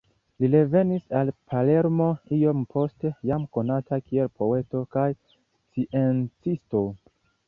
Li 0.43 0.47
revenis 0.51 1.03
al 1.17 1.27
Palermo 1.53 2.07
iom 2.37 2.63
poste, 2.71 3.11
jam 3.31 3.45
konata 3.57 3.99
kiel 4.07 4.31
poeto 4.41 4.81
kaj 4.97 5.05
sciencisto. 5.35 6.83